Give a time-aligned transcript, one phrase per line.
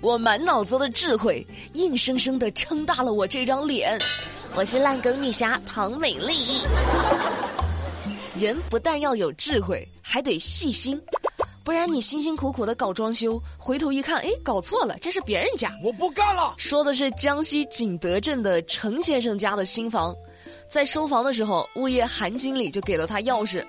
[0.00, 3.98] 我满脑子的智慧，硬生生的撑大了我这张脸。
[4.54, 6.60] 我是烂梗女侠唐美丽。
[8.38, 11.00] 人不但要有智慧，还得细心，
[11.64, 15.68] 不然你辛辛苦苦的搞装修，回头一看，哎，搞错了，这是别人家。
[15.82, 16.54] 我不干了。
[16.58, 20.14] 说的是江西景德镇的程先生家的新房，
[20.68, 23.64] 在收房的时候，物业韩经理就给了他钥匙，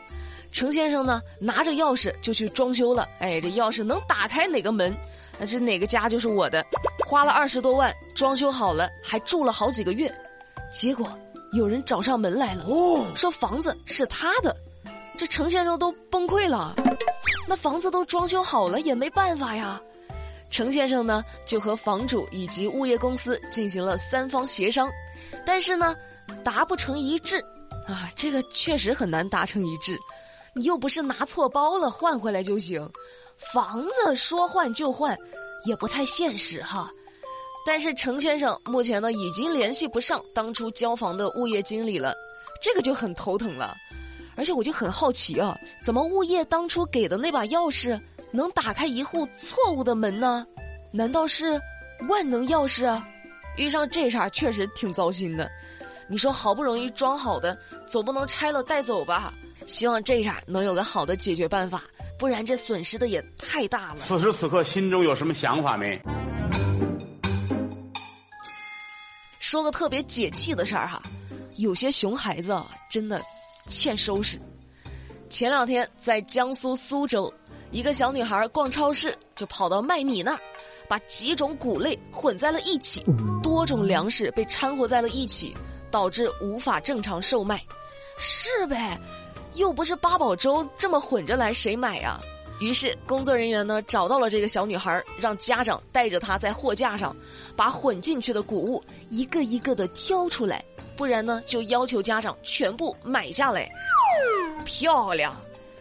[0.51, 3.09] 程先生呢拿着钥匙就去装修了。
[3.17, 4.95] 哎，这钥匙能打开哪个门？
[5.39, 6.65] 那这哪个家就是我的。
[7.07, 10.13] 花了二十多万装修好了，还住了好几个月，
[10.71, 11.17] 结果。
[11.53, 12.63] 有人找上门来了，
[13.15, 14.55] 说房子是他的，
[15.17, 16.75] 这程先生都崩溃了。
[17.47, 19.81] 那房子都装修好了，也没办法呀。
[20.51, 24.87] 程先生呢，就和房主以及物业公司进行了三方协商，
[25.43, 25.95] 但是呢，
[26.43, 27.43] 达不成一致。
[27.87, 29.97] 啊，这个确实很难达成一致。
[30.59, 32.85] 你又不是拿错包了，换回来就行。
[33.37, 35.17] 房子说换就换，
[35.65, 36.91] 也不太现实哈。
[37.65, 42.13] 但是程先生目前呢已经联系不上当初交房的物业经理了，
[42.61, 43.73] 这个就很头疼了。
[44.35, 47.97] 而且我就很好奇啊，怎么物业当初给的那把钥匙
[48.29, 50.45] 能打开一户错误的门呢？
[50.91, 51.57] 难道是
[52.09, 53.01] 万能钥匙啊？
[53.55, 55.49] 遇上这茬确实挺糟心的。
[56.09, 59.33] 你说好不容易装好的，总不能拆了带走吧？
[59.69, 61.83] 希望这下能有个好的解决办法，
[62.17, 63.99] 不然这损失的也太大了。
[63.99, 66.01] 此时此刻心中有什么想法没？
[69.39, 71.01] 说个特别解气的事儿哈，
[71.57, 73.21] 有些熊孩子啊，真的
[73.67, 74.39] 欠收拾。
[75.29, 77.31] 前两天在江苏苏州，
[77.69, 80.39] 一个小女孩逛超市，就跑到卖米那儿，
[80.87, 83.03] 把几种谷类混在了一起，
[83.43, 85.55] 多种粮食被掺和在了一起，
[85.91, 87.63] 导致无法正常售卖。
[88.19, 88.99] 是呗，
[89.55, 92.19] 又不是八宝粥，这么混着来谁买呀？
[92.59, 97.15] 于是工作人员呢找到了这个小女孩，让家长带着她在货架上。
[97.55, 100.63] 把混进去的谷物一个一个的挑出来，
[100.95, 103.69] 不然呢就要求家长全部买下来。
[104.63, 105.35] 漂亮，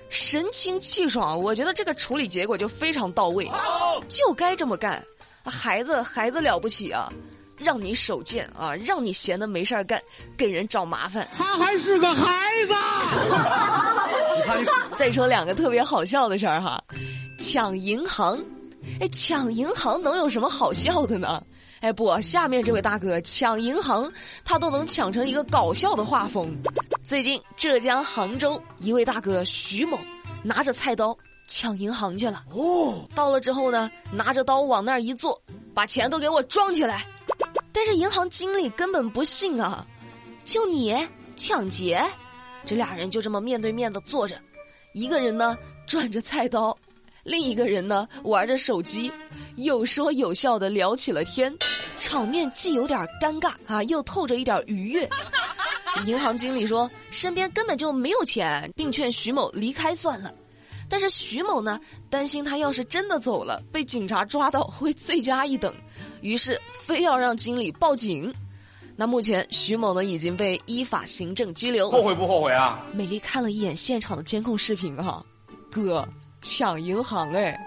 [0.08, 3.48] 神清气爽，我觉得这个处理结果就非常到位，
[4.08, 5.00] 就该这么干。
[5.44, 7.12] 孩子，孩子了不起啊，
[7.58, 10.00] 让你手贱啊，让你闲的没事儿干，
[10.36, 11.28] 给人找麻烦。
[11.36, 12.74] 他还是个孩子。
[14.96, 16.82] 再说两个特别好笑的事儿哈，
[17.38, 18.38] 抢银行，
[19.00, 21.42] 哎，抢银行能有什么好笑的呢？
[21.80, 24.10] 哎不，下面这位大哥抢银行，
[24.44, 26.56] 他都能抢成一个搞笑的画风。
[27.04, 29.96] 最近浙江杭州一位大哥徐某
[30.42, 31.16] 拿着菜刀
[31.46, 32.42] 抢银行去了。
[32.50, 35.40] 哦，到了之后呢，拿着刀往那儿一坐，
[35.72, 37.06] 把钱都给我装起来。
[37.72, 39.86] 但是银行经理根本不信啊，
[40.44, 40.96] 就你
[41.36, 42.02] 抢劫？
[42.66, 44.38] 这俩人就这么面对面的坐着，
[44.92, 45.56] 一个人呢
[45.86, 46.76] 转着菜刀。
[47.24, 49.12] 另一个人呢，玩着手机，
[49.56, 51.54] 有说有笑的聊起了天，
[51.98, 55.08] 场面既有点尴尬啊，又透着一点愉悦。
[56.06, 60.32] 银行经理说身边根本就没有钱，并劝徐某离开算了。
[60.88, 65.74] 但是徐某呢，担心他要是真的走了，被警察抓到会罪加一等，
[66.20, 68.32] 于是非要让经理报警。
[68.96, 71.90] 那目前徐某呢已经被依法行政拘留。
[71.90, 72.84] 后悔不后悔啊？
[72.92, 75.24] 美丽看了一眼现场的监控视频哈，
[75.70, 76.06] 哥。
[76.40, 77.58] 抢银行哎，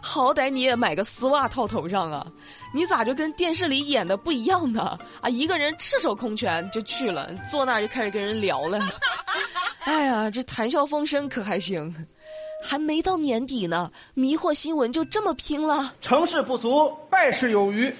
[0.00, 2.26] 好歹你也买个丝袜套头上啊！
[2.74, 4.98] 你咋就跟电视里演的不一样呢？
[5.20, 8.80] 啊，一个人赤手空拳就去了，坐那儿就开始跟人聊了。
[9.86, 11.94] 哎呀，这谈笑风生可还行？
[12.64, 15.94] 还没到年底呢，迷惑新闻就这么拼了？
[16.00, 17.90] 成事不足，败事有余。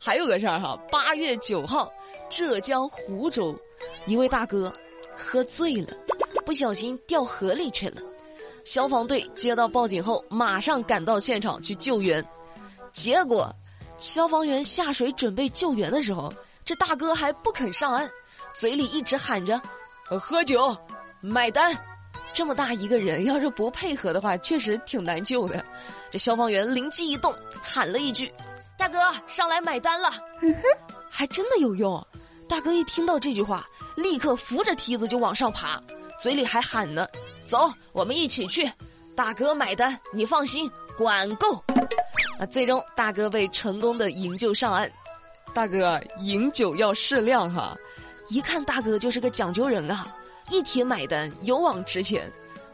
[0.00, 1.92] 还有个事儿哈，八月九号，
[2.30, 3.54] 浙江湖州，
[4.06, 4.72] 一位大哥
[5.14, 5.94] 喝醉了，
[6.46, 8.00] 不小心掉河里去了。
[8.64, 12.24] 消防队接到报警后，马上赶到现场去救援。
[12.90, 13.54] 结果，
[13.98, 16.32] 消防员下水准备救援的时候，
[16.64, 18.10] 这大哥还不肯上岸，
[18.54, 19.60] 嘴里一直喊着
[20.18, 20.74] ：“喝酒，
[21.20, 21.76] 买单。”
[22.32, 25.64] 这么大一个人，要是不配合的话，确实挺难救的。
[26.10, 28.32] 这消防员灵机一动，喊了一句
[28.78, 30.12] ：“大哥，上来买单了。”
[31.10, 32.04] 还真的有用。
[32.48, 33.66] 大哥一听到这句话，
[33.96, 35.82] 立刻扶着梯子就往上爬，
[36.18, 37.06] 嘴里还喊呢。
[37.44, 38.70] 走，我们一起去，
[39.14, 41.62] 大哥买单，你放心，管够。
[42.38, 44.90] 啊，最终大哥被成功的营救上岸。
[45.54, 47.76] 大哥饮酒要适量哈，
[48.28, 50.14] 一看大哥就是个讲究人啊，
[50.50, 52.30] 一提买单勇往直前，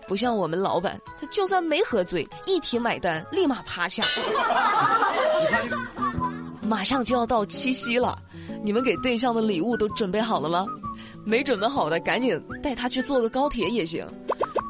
[0.07, 4.03] 不像我们老板，他就算没喝醉，一提买单立马趴下。
[6.63, 8.19] 马上就要到七夕了，
[8.63, 10.67] 你们给对象的礼物都准备好了吗？
[11.25, 14.07] 没准备好的，赶紧带他去坐个高铁也行。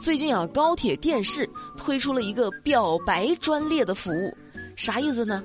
[0.01, 4.37] 最近啊，高铁电视推出了一个表白专列的服务，
[4.77, 5.43] 啥意思呢？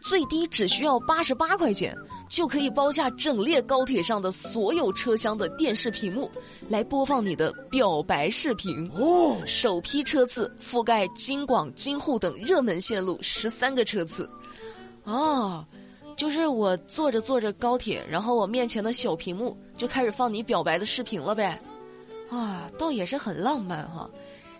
[0.00, 1.94] 最低只需要八十八块钱，
[2.28, 6.30] 就可以包下整列高铁上的所有车厢的电视屏幕，
[6.68, 8.90] 来播放你的表白视频。
[8.94, 14.28] 哦，首批车次覆盖京广、京沪等热门线路十三个车次。
[15.04, 15.64] 哦，
[16.16, 21.60] 就是我坐着坐着高铁，然后我面前的小屏幕就开始放你表白的视频了呗。
[22.30, 24.08] 啊，倒也是很浪漫哈。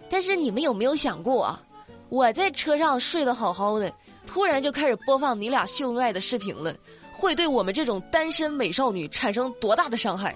[0.09, 1.63] 但是你们有没有想过啊？
[2.09, 3.93] 我在车上睡得好好的。
[4.27, 6.75] 突然就开始播放你俩秀恩爱的视频了，
[7.19, 10.35] 会对我们这种单身美少女产生多大的伤害？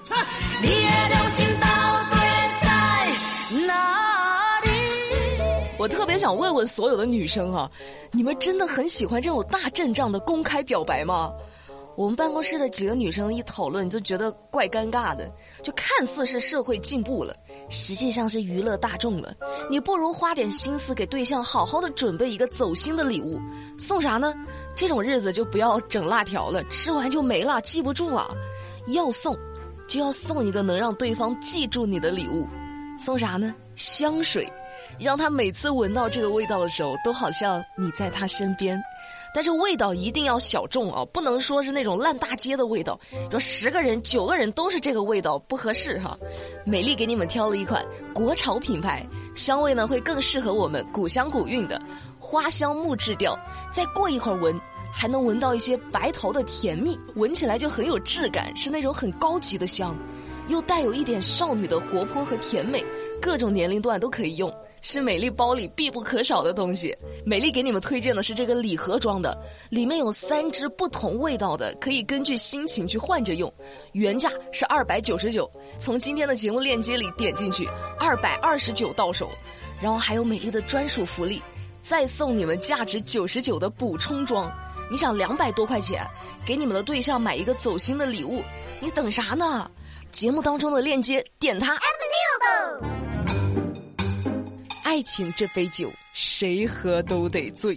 [0.60, 1.68] 你也流星到
[2.10, 2.16] 底
[2.60, 4.70] 在哪里？
[5.78, 7.70] 我特别想问问所有的女生啊，
[8.10, 11.32] 你们真的很喜欢这种大阵仗的公开表白吗？
[11.94, 15.30] 我们办公室的几个女生一讨论，就觉得怪尴尬的。
[15.62, 17.36] 就看似是社会进步了，
[17.68, 19.34] 实际上是娱乐大众了。
[19.68, 23.38] 你不如花点心思给对象好好的准备一个走心的礼物，
[23.78, 24.32] 送啥呢？
[24.74, 28.30] 这种日子就不要整辣条了，吃完就没了，记不住啊。
[28.88, 29.36] 要送，
[29.86, 32.48] 就要送一个能让对方记住你的礼物。
[32.98, 33.54] 送啥呢？
[33.74, 34.50] 香水，
[34.98, 38.80] 让他每次闻到这个味道的时候，都好像你在他身边。
[39.34, 43.00] 但是味道一定要小众啊，不能说是那种烂大街的味道。
[43.30, 46.16] 说十个人九个人都是这个味道不合适哈。
[46.66, 47.82] 美丽给你们挑了一款
[48.12, 51.80] 国潮品牌，香味呢会更适合我们古香古韵的
[52.32, 53.38] 花香木质调。
[53.70, 54.58] 再过一会儿闻，
[54.90, 59.94] 还能闻到一些白桃的甜蜜，闻起来就很有质感，是那种很高级的香，
[60.48, 62.82] 又带有一点少女的活泼和甜美，
[63.20, 64.50] 各种年龄段都可以用。
[64.80, 66.96] 是美丽包里必不可少的东西。
[67.24, 69.38] 美丽给你们推荐的是这个礼盒装的，
[69.68, 73.52] 里面有三支不同味道的，可以根据心情去换着用。
[73.92, 75.48] 原价是二百九十九，
[75.78, 77.68] 从今天的节目链接里点进去，
[78.00, 79.28] 二百二十九到手。
[79.80, 81.42] 然后还有美丽的专属福利，
[81.82, 84.50] 再送你们价值九十九的补充装。
[84.90, 86.06] 你想两百多块钱
[86.46, 88.42] 给你们的对象买一个走心的礼物，
[88.80, 89.70] 你等啥呢？
[90.10, 91.78] 节目当中的链接点它。
[94.82, 97.76] 爱情这杯酒，谁喝都得醉，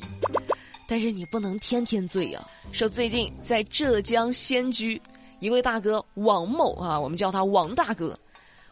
[0.85, 2.45] 但是你不能天天醉呀。
[2.73, 5.01] 说最近在浙江仙居，
[5.39, 8.17] 一位大哥王某啊，我们叫他王大哥。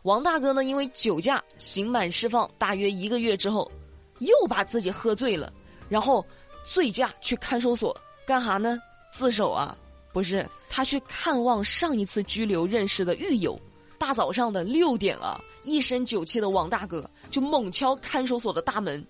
[0.02, 3.72] 王大哥呢，因为酒驾刑满释放大约一个月之后，
[4.20, 5.52] 又把自己喝醉了，
[5.90, 6.26] 然后
[6.64, 7.96] 醉驾去看守所
[8.26, 8.80] 干哈呢？
[9.12, 9.78] 自首啊？
[10.12, 13.60] 不是，他去看望上一次拘留认识的狱友。
[13.98, 19.06] 大早上的六点啊，一身酒气的王大哥就猛敲看守所的大门，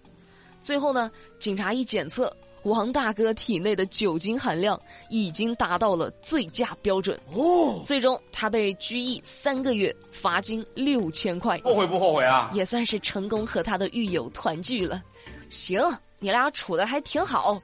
[0.62, 2.32] 最后呢，警察一检测，
[2.64, 4.80] 王大哥体内的酒精含量
[5.10, 12.50] 已经达到了醉驾标准，哦，最终他被拘役三个月，罚金六千块，后悔不后悔啊？
[12.54, 15.04] 也算是成功和他的狱友团聚了。
[15.50, 15.82] 行，
[16.20, 17.62] 你俩处的还挺好。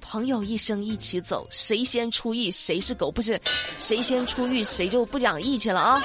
[0.00, 3.40] 朋友一生一起走，谁先出狱谁是狗，不是？
[3.80, 6.04] 谁先出狱谁就不讲义气了啊！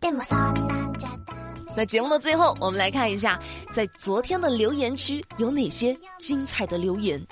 [1.78, 3.40] 那节目的最后，我们来看一下，
[3.70, 7.24] 在昨天的留言区有哪些精彩的留言。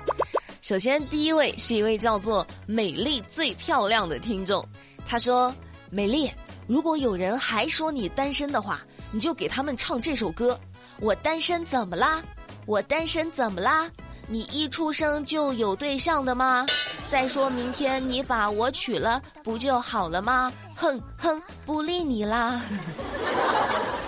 [0.62, 4.64] 首先，第一位是一位叫做“美丽最漂亮”的听众，
[5.04, 5.52] 他说
[5.90, 6.30] ：“美丽，
[6.68, 10.56] 如果有人还说你单身的话，你就给他们唱这首歌。
[11.00, 12.22] 我单身怎么啦？”
[12.66, 13.90] 我单身怎么啦？
[14.28, 16.64] 你一出生就有对象的吗？
[17.08, 20.52] 再说明天你把我娶了，不就好了吗？
[20.76, 22.62] 哼哼，不理你啦。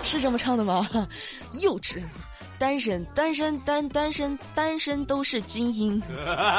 [0.03, 0.89] 是这么唱的吗？
[1.61, 2.03] 幼稚，
[2.59, 6.01] 单身单身单单身单身都是精英。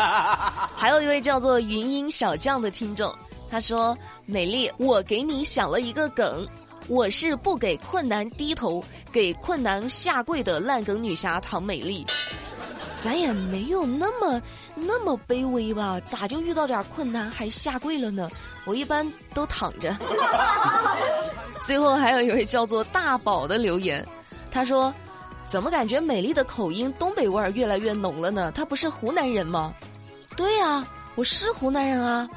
[0.75, 3.13] 还有一位叫做云音小将的听众，
[3.49, 6.47] 他说：“美丽，我给你想了一个梗。”
[6.87, 12.03] 我是不给困难低头、给困难下跪的烂梗女侠唐美丽，
[12.99, 14.41] 咱也没有那么
[14.73, 15.99] 那么卑微吧？
[16.07, 18.27] 咋就遇到点困难还下跪了呢？
[18.65, 19.95] 我一般都躺着。
[21.69, 24.03] 最后还有一位叫做大宝的留言，
[24.49, 24.91] 他说
[25.47, 28.51] ：“怎么感觉美丽的口音东北味儿越来越浓了呢？
[28.55, 29.71] 他不是湖南人吗？”
[30.35, 30.83] 对呀，
[31.13, 32.27] 我是湖南人啊！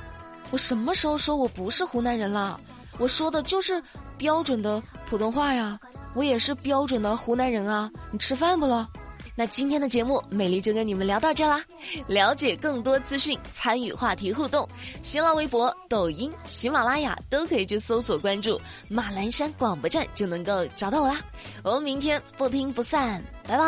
[0.51, 2.61] 我什么时候说我不是湖南人了？
[2.99, 3.83] 我说的就是。
[4.19, 5.81] 标准的普通话呀，
[6.15, 7.91] 我也是标准的湖南人啊！
[8.11, 8.87] 你吃饭不了？
[9.35, 11.65] 那今天的节目，美丽就跟你们聊到这啦。
[12.07, 14.69] 了解更多资讯，参与话题互动，
[15.01, 21.21] 新浪微博、抖音、喜马拉雅都可以去搜索关注马栏山广播站，就能够找到我啦。
[21.63, 23.65] 我们明天不听不散，拜拜。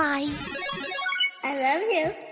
[1.42, 2.24] I love you.